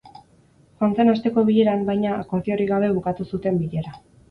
[0.79, 3.97] Joan zen asteko bileran, baina, akordiorik gabe bukatu zuten bilera.